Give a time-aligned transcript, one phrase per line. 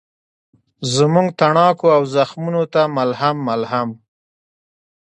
[0.95, 3.89] زموږ تڼاکو او زخمونوته ملهم، ملهم